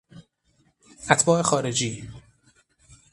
اتباع 1.09 1.41
خارجی 1.41 2.09